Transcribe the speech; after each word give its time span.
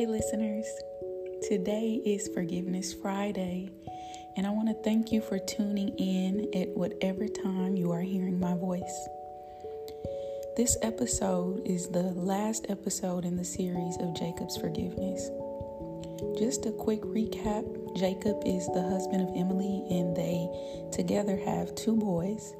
Hey, 0.00 0.06
listeners. 0.06 0.64
Today 1.46 2.00
is 2.06 2.26
Forgiveness 2.28 2.94
Friday, 2.94 3.68
and 4.34 4.46
I 4.46 4.50
want 4.50 4.68
to 4.68 4.82
thank 4.82 5.12
you 5.12 5.20
for 5.20 5.38
tuning 5.38 5.90
in 5.98 6.48
at 6.58 6.68
whatever 6.70 7.28
time 7.28 7.76
you 7.76 7.92
are 7.92 8.00
hearing 8.00 8.40
my 8.40 8.54
voice. 8.54 9.08
This 10.56 10.78
episode 10.80 11.60
is 11.66 11.88
the 11.88 12.14
last 12.14 12.64
episode 12.70 13.26
in 13.26 13.36
the 13.36 13.44
series 13.44 13.98
of 13.98 14.14
Jacob's 14.14 14.56
Forgiveness. 14.56 15.28
Just 16.38 16.64
a 16.64 16.72
quick 16.72 17.02
recap 17.02 17.66
Jacob 17.94 18.40
is 18.46 18.66
the 18.68 18.80
husband 18.80 19.28
of 19.28 19.36
Emily, 19.36 19.84
and 19.90 20.16
they 20.16 20.48
together 20.92 21.36
have 21.36 21.74
two 21.74 21.94
boys. 21.94 22.54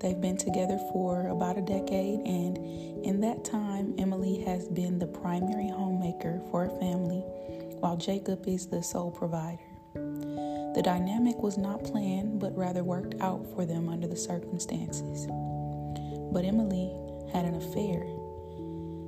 They've 0.00 0.20
been 0.20 0.38
together 0.38 0.78
for 0.92 1.26
about 1.26 1.58
a 1.58 1.60
decade, 1.60 2.20
and 2.20 2.56
in 3.04 3.20
that 3.22 3.44
time, 3.44 3.94
Emily 3.98 4.42
has 4.42 4.68
been 4.68 4.98
the 4.98 5.06
primary 5.06 5.68
homemaker 5.68 6.40
while 7.88 7.96
Jacob 7.96 8.46
is 8.46 8.66
the 8.66 8.82
sole 8.82 9.10
provider. 9.10 9.64
The 9.94 10.82
dynamic 10.84 11.38
was 11.38 11.56
not 11.56 11.84
planned, 11.84 12.38
but 12.38 12.54
rather 12.54 12.84
worked 12.84 13.18
out 13.18 13.46
for 13.54 13.64
them 13.64 13.88
under 13.88 14.06
the 14.06 14.14
circumstances. 14.14 15.26
But 16.30 16.44
Emily 16.44 16.92
had 17.32 17.46
an 17.46 17.54
affair, 17.54 18.02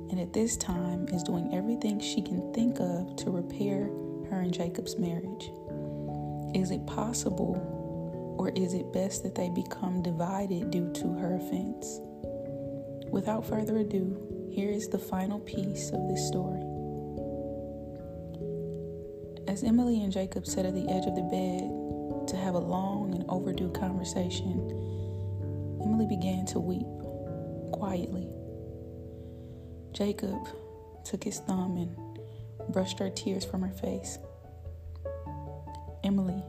and 0.09 0.19
at 0.19 0.33
this 0.33 0.57
time 0.57 1.07
is 1.09 1.21
doing 1.21 1.53
everything 1.53 1.99
she 1.99 2.23
can 2.23 2.51
think 2.53 2.79
of 2.79 3.15
to 3.17 3.29
repair 3.29 3.83
her 4.31 4.41
and 4.41 4.51
Jacob's 4.51 4.97
marriage. 4.97 5.51
Is 6.55 6.71
it 6.71 6.83
possible 6.87 8.35
or 8.39 8.49
is 8.49 8.73
it 8.73 8.91
best 8.91 9.21
that 9.21 9.35
they 9.35 9.49
become 9.49 10.01
divided 10.01 10.71
due 10.71 10.91
to 10.93 11.13
her 11.19 11.35
offense? 11.35 11.99
Without 13.11 13.45
further 13.45 13.77
ado, 13.77 14.49
here 14.49 14.71
is 14.71 14.87
the 14.87 14.97
final 14.97 15.39
piece 15.39 15.91
of 15.91 16.09
this 16.09 16.27
story. 16.27 16.60
As 19.51 19.63
Emily 19.63 20.01
and 20.01 20.13
Jacob 20.13 20.47
sat 20.47 20.65
at 20.65 20.73
the 20.73 20.89
edge 20.89 21.05
of 21.05 21.13
the 21.13 21.23
bed 21.23 22.29
to 22.29 22.37
have 22.37 22.55
a 22.55 22.57
long 22.57 23.13
and 23.13 23.25
overdue 23.27 23.69
conversation, 23.71 24.47
Emily 25.83 26.05
began 26.05 26.45
to 26.45 26.59
weep 26.61 26.87
quietly. 27.73 28.29
Jacob 29.91 30.47
took 31.03 31.25
his 31.25 31.39
thumb 31.39 31.75
and 31.75 32.71
brushed 32.71 32.97
her 32.99 33.09
tears 33.09 33.43
from 33.43 33.61
her 33.61 33.73
face. 33.73 34.19
Emily, 36.05 36.41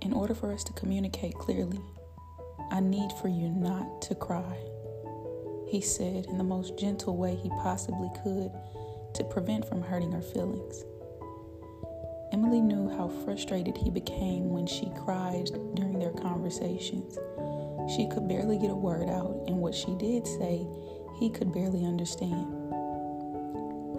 in 0.00 0.12
order 0.12 0.32
for 0.32 0.52
us 0.52 0.62
to 0.62 0.72
communicate 0.74 1.34
clearly, 1.34 1.80
I 2.70 2.78
need 2.78 3.10
for 3.20 3.26
you 3.26 3.48
not 3.48 4.00
to 4.02 4.14
cry, 4.14 4.58
he 5.66 5.80
said 5.80 6.26
in 6.26 6.38
the 6.38 6.44
most 6.44 6.78
gentle 6.78 7.16
way 7.16 7.34
he 7.34 7.48
possibly 7.48 8.10
could 8.22 8.52
to 9.14 9.24
prevent 9.24 9.68
from 9.68 9.82
hurting 9.82 10.12
her 10.12 10.22
feelings. 10.22 10.84
Emily 12.32 12.60
knew 12.60 12.88
how 12.88 13.08
frustrated 13.24 13.76
he 13.76 13.90
became 13.90 14.50
when 14.50 14.66
she 14.66 14.92
cried 15.04 15.50
during 15.74 15.98
their 15.98 16.12
conversations. 16.12 17.18
She 17.96 18.06
could 18.08 18.28
barely 18.28 18.56
get 18.56 18.70
a 18.70 18.74
word 18.74 19.08
out, 19.08 19.42
and 19.48 19.56
what 19.58 19.74
she 19.74 19.94
did 19.96 20.26
say, 20.26 20.64
he 21.18 21.28
could 21.28 21.52
barely 21.52 21.84
understand. 21.84 22.46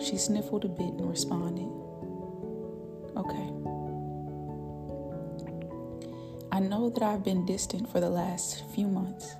She 0.01 0.17
sniffled 0.17 0.65
a 0.65 0.69
bit 0.69 0.93
and 0.93 1.09
responded, 1.09 1.69
Okay. 3.17 3.49
I 6.53 6.59
know 6.59 6.89
that 6.89 7.03
I've 7.03 7.23
been 7.23 7.45
distant 7.45 7.89
for 7.91 7.99
the 7.99 8.09
last 8.09 8.63
few 8.73 8.87
months. 8.87 9.35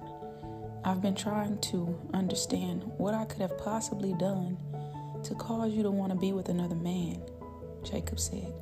I've 0.84 1.02
been 1.02 1.16
trying 1.16 1.60
to 1.60 1.98
understand 2.14 2.84
what 2.98 3.14
I 3.14 3.26
could 3.26 3.42
have 3.42 3.58
possibly 3.58 4.14
done 4.14 4.58
to 5.24 5.36
cause 5.36 5.72
you 5.72 5.84
to 5.84 5.92
want 5.92 6.12
to 6.12 6.18
be 6.18 6.34
with 6.34 6.50
another 6.50 6.76
man, 6.76 7.22
Jacob 7.84 8.20
said. 8.20 8.54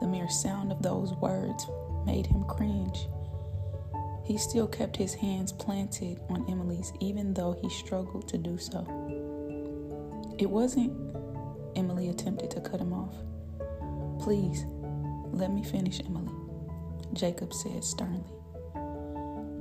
The 0.00 0.06
mere 0.06 0.28
sound 0.28 0.72
of 0.72 0.82
those 0.82 1.12
words 1.14 1.66
made 2.06 2.26
him 2.26 2.44
cringe. 2.44 3.08
He 4.24 4.36
still 4.36 4.68
kept 4.68 4.96
his 4.96 5.14
hands 5.14 5.52
planted 5.52 6.20
on 6.28 6.48
Emily's, 6.50 6.92
even 7.00 7.32
though 7.34 7.58
he 7.60 7.70
struggled 7.70 8.28
to 8.28 8.38
do 8.38 8.58
so. 8.58 8.86
It 10.38 10.50
wasn't, 10.50 10.92
Emily 11.76 12.08
attempted 12.10 12.50
to 12.52 12.60
cut 12.60 12.80
him 12.80 12.92
off. 12.92 13.14
Please, 14.22 14.66
let 15.32 15.52
me 15.52 15.64
finish, 15.64 16.00
Emily. 16.04 16.32
Jacob 17.14 17.52
said 17.54 17.82
sternly. 17.82 18.22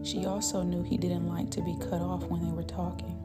She 0.03 0.25
also 0.25 0.63
knew 0.63 0.83
he 0.83 0.97
didn't 0.97 1.27
like 1.27 1.49
to 1.51 1.61
be 1.61 1.77
cut 1.79 2.01
off 2.01 2.23
when 2.25 2.43
they 2.43 2.51
were 2.51 2.63
talking. 2.63 3.15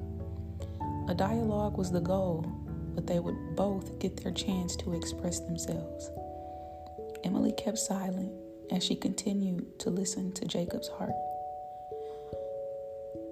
A 1.09 1.15
dialogue 1.15 1.77
was 1.77 1.91
the 1.91 2.00
goal, 2.00 2.47
but 2.94 3.06
they 3.06 3.19
would 3.19 3.56
both 3.56 3.99
get 3.99 4.17
their 4.17 4.33
chance 4.33 4.77
to 4.77 4.94
express 4.94 5.41
themselves. 5.41 6.11
Emily 7.25 7.53
kept 7.53 7.78
silent 7.78 8.33
as 8.71 8.83
she 8.83 8.94
continued 8.97 9.78
to 9.81 9.91
listen 9.91 10.33
to 10.33 10.44
Jacob's 10.44 10.88
heart. 10.88 11.15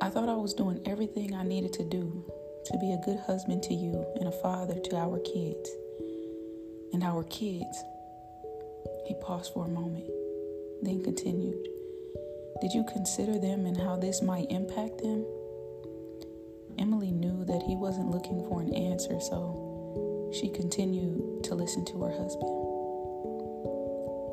I 0.01 0.09
thought 0.09 0.29
I 0.29 0.35
was 0.35 0.55
doing 0.55 0.81
everything 0.87 1.35
I 1.35 1.43
needed 1.45 1.73
to 1.75 1.85
do 1.85 2.25
to 2.67 2.79
be 2.79 2.93
a 2.93 3.05
good 3.05 3.19
husband 3.21 3.63
to 3.65 3.75
you 3.75 4.05
and 4.19 4.29
a 4.29 4.33
father 4.33 4.79
to 4.79 4.97
our 4.97 5.19
kids. 5.21 5.71
And 6.93 7.03
our 7.03 7.25
kids. 7.25 7.85
He 9.07 9.15
paused 9.21 9.53
for 9.53 9.67
a 9.67 9.69
moment 9.69 10.09
then 10.83 11.03
continued, 11.03 11.69
Did 12.61 12.73
you 12.73 12.85
consider 12.85 13.39
them 13.39 13.67
and 13.67 13.77
how 13.77 13.97
this 13.97 14.23
might 14.23 14.51
impact 14.51 14.99
them? 14.99 15.25
Emily 16.79 17.11
knew 17.11 17.45
that 17.45 17.63
he 17.63 17.77
wasn't 17.77 18.11
looking 18.11 18.43
for 18.49 18.63
an 18.63 18.73
answer, 18.75 19.21
so 19.21 20.31
she 20.33 20.49
continued 20.49 21.45
to 21.45 21.55
listen 21.55 21.85
to 21.87 22.03
her 22.03 22.11
husband. 22.11 22.70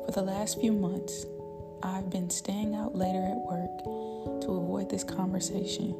For 0.08 0.12
the 0.12 0.22
last 0.22 0.58
few 0.58 0.72
months, 0.72 1.26
I've 1.82 2.08
been 2.08 2.30
staying 2.30 2.74
out 2.74 2.94
later 2.94 3.22
at 3.22 3.36
work 3.36 4.40
to 4.40 4.52
avoid 4.52 4.88
this 4.88 5.04
conversation 5.04 5.94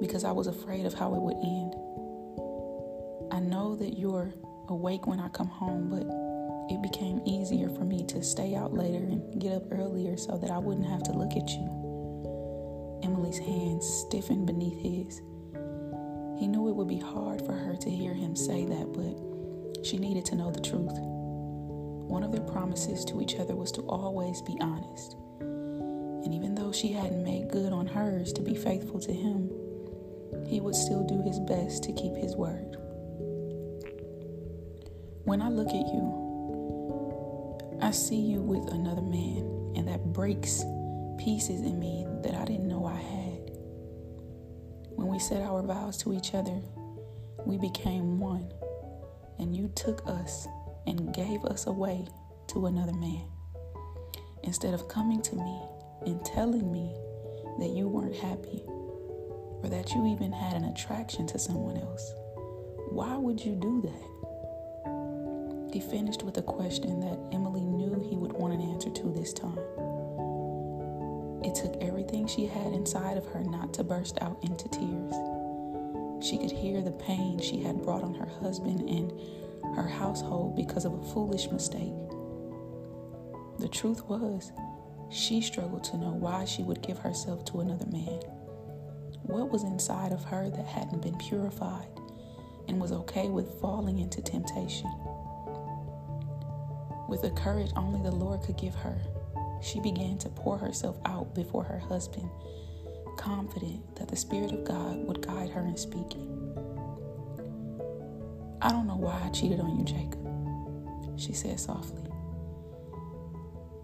because 0.00 0.22
I 0.22 0.30
was 0.30 0.46
afraid 0.46 0.86
of 0.86 0.94
how 0.94 1.12
it 1.12 1.20
would 1.20 1.36
end. 1.42 1.74
I 3.32 3.40
know 3.40 3.74
that 3.74 3.98
you're 3.98 4.32
awake 4.68 5.08
when 5.08 5.18
I 5.18 5.28
come 5.30 5.48
home, 5.48 5.90
but 5.90 6.06
it 6.72 6.80
became 6.80 7.20
easier 7.26 7.68
for 7.68 7.84
me 7.84 8.04
to 8.04 8.22
stay 8.22 8.54
out 8.54 8.72
later 8.72 8.98
and 8.98 9.40
get 9.42 9.54
up 9.54 9.72
earlier 9.72 10.16
so 10.16 10.38
that 10.38 10.52
I 10.52 10.58
wouldn't 10.58 10.86
have 10.86 11.02
to 11.02 11.12
look 11.12 11.32
at 11.32 11.50
you. 11.50 13.00
Emily's 13.02 13.38
hands 13.38 13.84
stiffened 14.06 14.46
beneath 14.46 14.80
his. 14.80 15.18
He 16.38 16.46
knew 16.46 16.68
it 16.68 16.76
would 16.76 16.86
be 16.86 17.00
hard 17.00 17.44
for 17.44 17.54
her 17.54 17.74
to 17.74 17.90
hear 17.90 18.14
him 18.14 18.36
say 18.36 18.66
that, 18.66 18.92
but 18.92 19.84
she 19.84 19.98
needed 19.98 20.24
to 20.26 20.36
know 20.36 20.52
the 20.52 20.60
truth. 20.60 20.96
One 22.08 22.22
of 22.22 22.32
their 22.32 22.42
promises 22.42 23.04
to 23.06 23.20
each 23.20 23.36
other 23.36 23.56
was 23.56 23.72
to 23.72 23.82
always 23.82 24.40
be 24.42 24.56
honest. 24.60 25.16
And 25.40 26.32
even 26.32 26.54
though 26.54 26.72
she 26.72 26.92
hadn't 26.92 27.22
made 27.22 27.50
good 27.50 27.72
on 27.72 27.86
hers 27.86 28.32
to 28.34 28.42
be 28.42 28.54
faithful 28.54 29.00
to 29.00 29.12
him, 29.12 29.50
he 30.46 30.60
would 30.60 30.74
still 30.74 31.04
do 31.04 31.22
his 31.22 31.38
best 31.40 31.82
to 31.84 31.92
keep 31.92 32.14
his 32.14 32.36
word. 32.36 32.76
When 35.24 35.42
I 35.42 35.48
look 35.48 35.68
at 35.68 35.74
you, 35.74 37.78
I 37.82 37.90
see 37.90 38.20
you 38.20 38.40
with 38.40 38.72
another 38.72 39.02
man, 39.02 39.74
and 39.76 39.88
that 39.88 40.12
breaks 40.12 40.64
pieces 41.18 41.60
in 41.60 41.78
me 41.78 42.06
that 42.22 42.34
I 42.34 42.44
didn't 42.44 42.68
know 42.68 42.86
I 42.86 42.94
had. 42.94 43.50
When 44.90 45.08
we 45.08 45.18
said 45.18 45.42
our 45.42 45.62
vows 45.62 45.96
to 45.98 46.12
each 46.12 46.34
other, 46.34 46.60
we 47.44 47.58
became 47.58 48.18
one, 48.18 48.52
and 49.38 49.54
you 49.54 49.68
took 49.74 50.06
us 50.06 50.48
and 50.86 51.14
gave 51.14 51.44
us 51.44 51.66
away 51.66 52.06
to 52.48 52.66
another 52.66 52.92
man. 52.92 53.26
Instead 54.42 54.74
of 54.74 54.88
coming 54.88 55.20
to 55.22 55.34
me 55.34 55.60
and 56.06 56.24
telling 56.24 56.70
me 56.70 56.94
that 57.58 57.70
you 57.70 57.88
weren't 57.88 58.14
happy 58.14 58.62
or 58.66 59.68
that 59.68 59.92
you 59.94 60.06
even 60.06 60.32
had 60.32 60.54
an 60.54 60.64
attraction 60.64 61.26
to 61.26 61.38
someone 61.38 61.76
else, 61.76 62.12
why 62.90 63.16
would 63.16 63.44
you 63.44 63.54
do 63.56 63.82
that? 63.82 64.16
He 65.72 65.80
finished 65.80 66.22
with 66.22 66.38
a 66.38 66.42
question 66.42 67.00
that 67.00 67.18
Emily 67.32 67.64
knew 67.64 68.06
he 68.08 68.16
would 68.16 68.32
want 68.32 68.54
an 68.54 68.60
answer 68.60 68.90
to 68.90 69.12
this 69.12 69.32
time. 69.32 69.58
It 71.44 71.54
took 71.54 71.76
everything 71.82 72.26
she 72.26 72.46
had 72.46 72.72
inside 72.72 73.16
of 73.16 73.26
her 73.26 73.42
not 73.42 73.74
to 73.74 73.84
burst 73.84 74.18
out 74.20 74.38
into 74.42 74.68
tears. 74.68 75.14
She 76.24 76.38
could 76.38 76.50
hear 76.50 76.80
the 76.80 76.92
pain 76.92 77.38
she 77.38 77.62
had 77.62 77.82
brought 77.82 78.02
on 78.02 78.14
her 78.14 78.28
husband 78.40 78.88
and 78.88 79.12
her 79.74 79.88
household 79.88 80.56
because 80.56 80.84
of 80.84 80.94
a 80.94 81.12
foolish 81.12 81.50
mistake. 81.50 81.92
The 83.58 83.68
truth 83.68 84.04
was, 84.04 84.52
she 85.10 85.40
struggled 85.40 85.84
to 85.84 85.96
know 85.96 86.12
why 86.12 86.44
she 86.44 86.62
would 86.62 86.82
give 86.82 86.98
herself 86.98 87.44
to 87.46 87.60
another 87.60 87.86
man. 87.86 88.20
What 89.22 89.50
was 89.50 89.62
inside 89.62 90.12
of 90.12 90.24
her 90.24 90.50
that 90.50 90.66
hadn't 90.66 91.02
been 91.02 91.16
purified 91.16 91.88
and 92.68 92.80
was 92.80 92.92
okay 92.92 93.28
with 93.28 93.60
falling 93.60 93.98
into 93.98 94.20
temptation? 94.22 94.90
With 97.08 97.24
a 97.24 97.30
courage 97.30 97.70
only 97.76 98.02
the 98.02 98.14
Lord 98.14 98.42
could 98.42 98.56
give 98.56 98.74
her, 98.74 98.98
she 99.62 99.80
began 99.80 100.18
to 100.18 100.28
pour 100.28 100.58
herself 100.58 100.96
out 101.04 101.34
before 101.34 101.64
her 101.64 101.78
husband, 101.78 102.28
confident 103.16 103.96
that 103.96 104.08
the 104.08 104.16
Spirit 104.16 104.52
of 104.52 104.64
God 104.64 105.06
would 105.06 105.26
guide 105.26 105.50
her 105.50 105.62
in 105.62 105.76
speaking. 105.76 106.32
I 108.62 108.70
don't 108.70 108.86
know 108.86 108.96
why 108.96 109.20
I 109.22 109.28
cheated 109.30 109.60
on 109.60 109.78
you, 109.78 109.84
Jacob, 109.84 111.18
she 111.18 111.32
said 111.32 111.60
softly. 111.60 112.10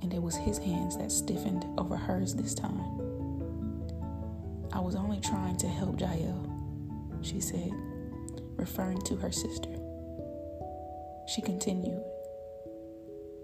And 0.00 0.12
it 0.12 0.22
was 0.22 0.34
his 0.34 0.58
hands 0.58 0.96
that 0.96 1.12
stiffened 1.12 1.64
over 1.78 1.96
hers 1.96 2.34
this 2.34 2.54
time. 2.54 2.80
I 4.72 4.80
was 4.80 4.94
only 4.96 5.20
trying 5.20 5.56
to 5.58 5.68
help 5.68 6.00
Jael, 6.00 6.48
she 7.20 7.40
said, 7.40 7.70
referring 8.56 9.02
to 9.02 9.16
her 9.16 9.30
sister. 9.30 9.68
She 11.28 11.42
continued. 11.42 12.02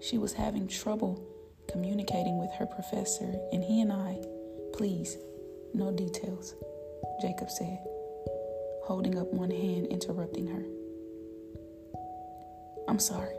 She 0.01 0.17
was 0.17 0.33
having 0.33 0.67
trouble 0.67 1.23
communicating 1.69 2.39
with 2.39 2.51
her 2.53 2.65
professor, 2.65 3.31
and 3.51 3.63
he 3.63 3.81
and 3.81 3.93
I, 3.93 4.19
please, 4.73 5.17
no 5.73 5.91
details, 5.91 6.55
Jacob 7.21 7.49
said, 7.51 7.79
holding 8.83 9.19
up 9.19 9.31
one 9.31 9.51
hand, 9.51 9.87
interrupting 9.87 10.47
her. 10.47 10.78
I'm 12.89 12.97
sorry, 12.97 13.35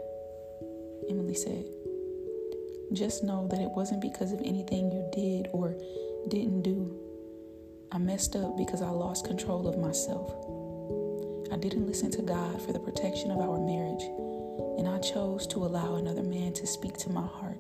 Emily 1.09 1.35
said. 1.35 1.65
Just 2.93 3.25
know 3.25 3.49
that 3.49 3.61
it 3.61 3.71
wasn't 3.71 4.01
because 4.01 4.31
of 4.31 4.41
anything 4.45 4.93
you 4.93 5.11
did 5.13 5.49
or 5.53 5.75
didn't 6.29 6.63
do. 6.63 6.97
I 7.91 7.99
messed 7.99 8.37
up 8.37 8.57
because 8.57 8.81
I 8.81 8.91
lost 8.91 9.27
control 9.27 9.67
of 9.67 9.77
myself. 9.77 10.31
I 11.53 11.57
didn't 11.57 11.89
listen 11.89 12.13
to 12.13 12.23
God 12.23 12.63
for 12.63 12.73
the 12.73 12.79
protection 12.79 13.33
of 13.33 13.41
our 13.41 13.59
marriage, 13.59 14.05
and 14.79 14.87
I 14.87 15.01
chose 15.01 15.49
to 15.49 15.65
allow 15.65 15.97
another 15.97 16.23
man 16.23 16.53
to 16.53 16.65
speak 16.65 16.97
to 16.99 17.11
my 17.11 17.27
heart 17.27 17.59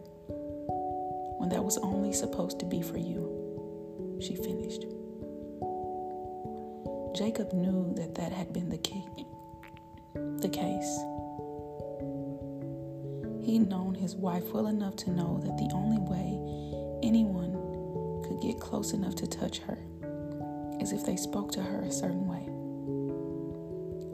when 1.41 1.49
that 1.49 1.65
was 1.65 1.77
only 1.79 2.13
supposed 2.13 2.61
to 2.61 2.67
be 2.67 2.83
for 2.83 2.99
you, 2.99 4.17
she 4.21 4.37
finished. 4.37 4.85
Jacob 7.17 7.53
knew 7.53 7.93
that 7.97 8.15
that 8.15 8.31
had 8.31 8.53
been 8.53 8.69
the 8.69 8.79
case. 8.79 9.25
He'd 13.51 13.69
known 13.69 13.97
his 13.97 14.15
wife 14.15 14.45
well 14.53 14.69
enough 14.69 14.95
to 14.99 15.11
know 15.11 15.41
that 15.43 15.59
the 15.59 15.69
only 15.75 15.99
way 15.99 16.39
anyone 17.03 17.51
could 18.23 18.41
get 18.41 18.61
close 18.61 18.93
enough 18.93 19.17
to 19.17 19.27
touch 19.27 19.59
her 19.59 19.77
is 20.81 20.93
if 20.93 21.05
they 21.05 21.17
spoke 21.17 21.51
to 21.55 21.61
her 21.61 21.83
a 21.83 21.91
certain 21.91 22.29
way. 22.29 22.47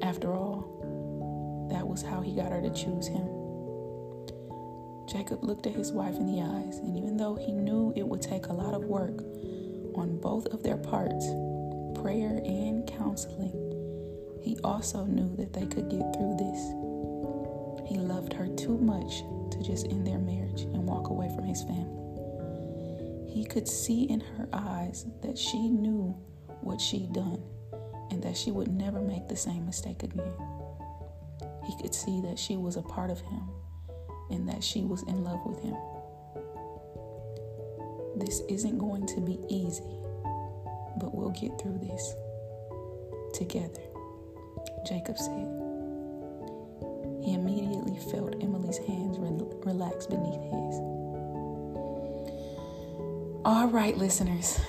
After 0.01 0.33
all, 0.33 1.69
that 1.71 1.87
was 1.87 2.01
how 2.01 2.23
he 2.23 2.35
got 2.35 2.51
her 2.51 2.63
to 2.63 2.71
choose 2.71 3.09
him. 3.09 3.29
Jacob 5.07 5.45
looked 5.45 5.67
at 5.67 5.75
his 5.75 5.93
wife 5.93 6.15
in 6.17 6.25
the 6.25 6.41
eyes, 6.41 6.79
and 6.79 6.97
even 6.97 7.19
though 7.19 7.35
he 7.35 7.53
knew 7.53 7.93
it 7.95 8.09
would 8.09 8.23
take 8.23 8.47
a 8.47 8.55
lot 8.55 8.73
of 8.73 8.85
work 8.85 9.19
on 9.97 10.19
both 10.19 10.47
of 10.47 10.63
their 10.63 10.79
parts, 10.79 11.27
prayer 12.01 12.41
and 12.43 12.87
counseling, 12.87 13.53
he 14.41 14.57
also 14.65 15.05
knew 15.05 15.37
that 15.37 15.53
they 15.53 15.67
could 15.67 15.91
get 15.91 16.11
through 16.15 16.37
this. 16.39 16.73
Too 18.67 18.79
much 18.79 19.23
to 19.53 19.63
just 19.63 19.87
end 19.87 20.05
their 20.05 20.19
marriage 20.19 20.63
and 20.63 20.89
walk 20.89 21.09
away 21.09 21.29
from 21.37 21.45
his 21.45 21.63
family. 21.63 23.33
He 23.33 23.45
could 23.45 23.69
see 23.69 24.05
in 24.05 24.19
her 24.19 24.49
eyes 24.53 25.07
that 25.23 25.39
she 25.39 25.69
knew 25.69 26.17
what 26.63 26.81
she'd 26.81 27.13
done 27.13 27.41
and 28.11 28.21
that 28.25 28.37
she 28.37 28.51
would 28.51 28.67
never 28.67 29.01
make 29.01 29.29
the 29.29 29.37
same 29.37 29.65
mistake 29.67 30.03
again. 30.03 30.33
He 31.65 31.81
could 31.81 31.95
see 31.95 32.21
that 32.23 32.41
she 32.41 32.57
was 32.57 32.75
a 32.75 32.83
part 32.83 33.11
of 33.11 33.21
him 33.21 33.49
and 34.31 34.49
that 34.49 34.65
she 34.65 34.83
was 34.83 35.05
in 35.05 35.23
love 35.23 35.47
with 35.47 35.61
him. 35.63 35.77
This 38.17 38.43
isn't 38.49 38.79
going 38.79 39.07
to 39.07 39.21
be 39.21 39.39
easy, 39.49 40.03
but 40.99 41.15
we'll 41.15 41.31
get 41.31 41.57
through 41.61 41.79
this 41.79 42.17
together, 43.33 43.83
Jacob 44.89 45.19
said. 45.19 45.66
He 47.27 47.35
immediately 47.35 47.99
felt 47.99 48.41
Emily's 48.41 48.79
hands 48.79 49.19
re- 49.19 49.49
relax 49.65 50.07
beneath 50.07 50.41
his. 50.43 50.79
All 53.45 53.67
right, 53.67 53.99
listeners, 53.99 54.61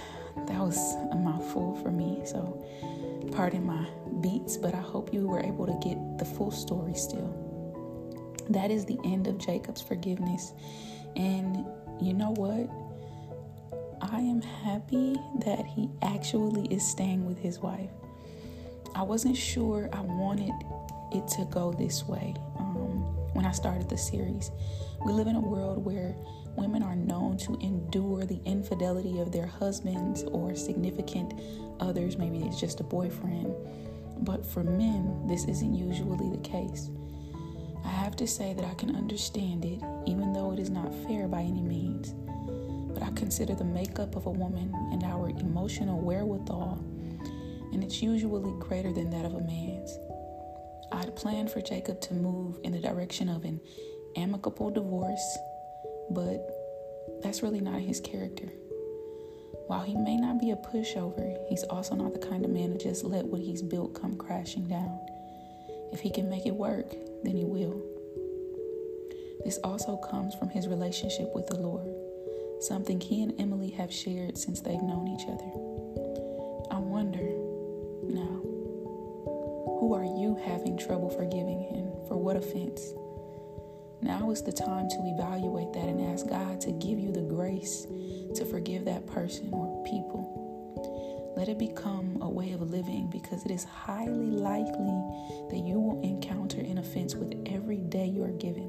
that 0.47 0.59
was 0.59 0.95
a 1.11 1.15
mouthful 1.15 1.75
for 1.83 1.91
me, 1.91 2.23
so 2.25 2.65
pardon 3.31 3.63
my 3.63 3.85
beats, 4.21 4.57
but 4.57 4.73
I 4.73 4.79
hope 4.79 5.13
you 5.13 5.27
were 5.27 5.39
able 5.39 5.67
to 5.67 5.87
get 5.87 5.99
the 6.17 6.25
full 6.25 6.49
story 6.49 6.95
still. 6.95 7.31
That 8.49 8.71
is 8.71 8.85
the 8.85 8.97
end 9.05 9.27
of 9.27 9.37
Jacob's 9.37 9.83
forgiveness. 9.83 10.53
And 11.15 11.63
you 12.01 12.15
know 12.15 12.33
what? 12.37 12.71
I 14.01 14.19
am 14.19 14.41
happy 14.41 15.15
that 15.45 15.63
he 15.67 15.91
actually 16.01 16.65
is 16.73 16.83
staying 16.83 17.27
with 17.27 17.37
his 17.37 17.59
wife. 17.59 17.91
I 18.97 19.03
wasn't 19.03 19.37
sure 19.37 19.91
I 19.93 20.01
wanted 20.01 20.53
it 21.11 21.27
to 21.27 21.45
go 21.45 21.71
this 21.71 22.07
way 22.07 22.33
um, 22.57 23.05
when 23.33 23.45
I 23.45 23.51
started 23.51 23.87
the 23.89 23.97
series. 23.97 24.49
We 25.05 25.13
live 25.13 25.27
in 25.27 25.35
a 25.35 25.39
world 25.39 25.85
where 25.85 26.15
women 26.55 26.81
are 26.81 26.95
known 26.95 27.37
to 27.37 27.59
endure 27.61 28.25
the 28.25 28.41
infidelity 28.45 29.19
of 29.19 29.31
their 29.31 29.45
husbands 29.45 30.23
or 30.23 30.55
significant 30.55 31.39
others. 31.79 32.17
Maybe 32.17 32.39
it's 32.39 32.59
just 32.59 32.79
a 32.79 32.83
boyfriend. 32.83 33.53
But 34.21 34.43
for 34.43 34.63
men, 34.63 35.27
this 35.27 35.45
isn't 35.45 35.75
usually 35.75 36.31
the 36.31 36.41
case. 36.41 36.89
I 37.85 37.89
have 37.89 38.15
to 38.15 38.25
say 38.25 38.55
that 38.55 38.65
I 38.65 38.73
can 38.73 38.95
understand 38.95 39.63
it, 39.63 39.79
even 40.07 40.33
though 40.33 40.53
it 40.53 40.59
is 40.59 40.71
not 40.71 40.91
fair 41.05 41.27
by 41.27 41.41
any 41.41 41.61
means. 41.61 42.15
But 42.95 43.03
I 43.03 43.11
consider 43.11 43.53
the 43.53 43.63
makeup 43.63 44.15
of 44.15 44.25
a 44.25 44.31
woman 44.31 44.73
and 44.91 45.03
our 45.03 45.29
emotional 45.29 45.99
wherewithal, 45.99 46.83
and 47.73 47.83
it's 47.83 48.01
usually 48.01 48.51
greater 48.59 48.91
than 48.91 49.09
that 49.09 49.25
of 49.25 49.33
a 49.33 49.41
man's. 49.41 49.97
I 50.91 50.97
had 50.97 51.15
planned 51.15 51.51
for 51.51 51.61
Jacob 51.61 51.99
to 52.01 52.13
move 52.13 52.59
in 52.63 52.71
the 52.71 52.79
direction 52.79 53.29
of 53.29 53.43
an 53.43 53.59
amicable 54.15 54.69
divorce, 54.69 55.37
but 56.09 56.49
that's 57.21 57.43
really 57.43 57.59
not 57.59 57.81
his 57.81 57.99
character. 57.99 58.51
While 59.67 59.83
he 59.83 59.95
may 59.95 60.15
not 60.15 60.39
be 60.39 60.51
a 60.51 60.55
pushover, 60.55 61.37
he's 61.49 61.63
also 61.63 61.95
not 61.95 62.13
the 62.13 62.25
kind 62.25 62.45
of 62.45 62.51
man 62.51 62.71
to 62.71 62.77
just 62.77 63.03
let 63.03 63.25
what 63.25 63.41
he's 63.41 63.61
built 63.61 63.99
come 63.99 64.15
crashing 64.17 64.67
down. 64.67 64.99
If 65.91 65.99
he 65.99 66.09
can 66.09 66.29
make 66.29 66.45
it 66.45 66.55
work, 66.55 66.89
then 67.23 67.35
he 67.35 67.43
will. 67.43 67.83
This 69.43 69.57
also 69.63 69.97
comes 69.97 70.35
from 70.35 70.49
his 70.49 70.67
relationship 70.67 71.33
with 71.35 71.47
the 71.47 71.57
Lord, 71.57 71.87
something 72.61 72.99
he 72.99 73.23
and 73.23 73.39
Emily 73.39 73.69
have 73.71 73.93
shared 73.93 74.37
since 74.37 74.61
they've 74.61 74.81
known 74.81 75.07
each 75.07 75.27
other. 75.27 75.51
I 76.71 76.79
wonder 76.79 77.36
who 79.79 79.93
are 79.93 80.03
you 80.03 80.39
having 80.45 80.77
trouble 80.77 81.09
forgiving 81.09 81.67
and 81.71 82.07
for 82.07 82.17
what 82.17 82.35
offense? 82.35 82.93
Now 84.01 84.31
is 84.31 84.43
the 84.43 84.51
time 84.51 84.89
to 84.89 84.97
evaluate 85.15 85.73
that 85.73 85.85
and 85.85 86.13
ask 86.13 86.27
God 86.27 86.61
to 86.61 86.71
give 86.71 86.99
you 86.99 87.11
the 87.11 87.21
grace 87.21 87.87
to 88.35 88.45
forgive 88.45 88.85
that 88.85 89.07
person 89.07 89.49
or 89.51 89.83
people 89.83 90.37
let 91.37 91.49
it 91.49 91.59
become 91.59 92.17
a 92.21 92.27
way 92.27 92.51
of 92.53 92.61
living 92.61 93.07
because 93.11 93.45
it 93.45 93.51
is 93.51 93.63
highly 93.63 94.31
likely 94.31 95.03
that 95.51 95.61
you 95.63 95.79
will 95.79 96.01
encounter 96.01 96.59
an 96.59 96.79
offense 96.79 97.13
with 97.13 97.31
every 97.45 97.77
day 97.77 98.07
you 98.07 98.23
are 98.23 98.31
given. 98.31 98.67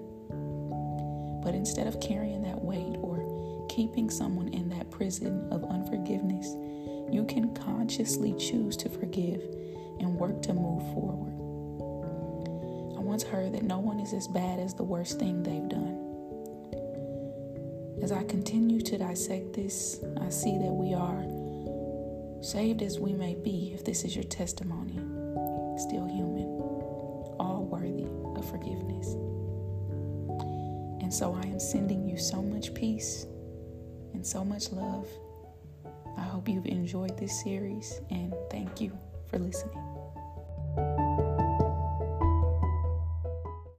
But 1.43 1.55
instead 1.55 1.87
of 1.87 1.99
carrying 2.03 2.43
that 2.43 2.61
weight 2.61 2.99
or 3.00 3.67
keeping 3.71 4.11
someone 4.11 4.49
in 4.49 4.69
that 4.69 4.91
prison 4.91 5.49
of 5.50 5.65
unforgiveness, 5.65 6.47
you 7.11 7.25
can 7.27 7.55
consciously 7.55 8.35
choose 8.35 8.77
to 8.77 8.91
forgive 8.91 9.41
and 10.00 10.17
work 10.17 10.43
to 10.43 10.55
move 10.55 10.83
forward. 10.95 11.35
I 12.97 13.00
once 13.00 13.23
heard 13.23 13.52
that 13.55 13.62
no 13.62 13.78
one 13.78 14.00
is 14.00 14.12
as 14.12 14.28
bad 14.28 14.59
as 14.59 14.75
the 14.75 14.85
worst 14.85 15.19
thing 15.19 15.43
they've 15.43 15.69
done. 15.69 16.05
As 18.02 18.12
I 18.12 18.25
continue 18.25 18.81
to 18.83 18.99
dissect 18.99 19.55
this, 19.55 20.00
I 20.21 20.28
see 20.28 20.57
that 20.59 20.73
we 20.73 20.95
are 20.95 21.25
Saved 22.40 22.83
as 22.83 23.00
we 23.00 23.14
may 23.14 23.35
be, 23.35 23.73
if 23.75 23.85
this 23.85 24.05
is 24.05 24.14
your 24.14 24.25
testimony, 24.25 24.95
still 25.76 26.07
human, 26.07 26.47
all 27.40 27.69
worthy 27.69 28.05
of 28.37 28.49
forgiveness. 28.49 29.14
And 31.02 31.12
so 31.12 31.35
I 31.35 31.47
am 31.49 31.59
sending 31.59 32.09
you 32.09 32.17
so 32.17 32.40
much 32.40 32.73
peace 32.75 33.26
and 34.14 34.25
so 34.25 34.45
much 34.45 34.71
love. 34.71 35.09
I 36.17 36.23
hope 36.23 36.49
you've 36.49 36.67
enjoyed 36.67 37.19
this 37.19 37.43
series 37.43 38.00
and 38.11 38.33
thank 38.50 38.81
you 38.81 38.97
for 39.28 39.38
listening. 39.40 39.88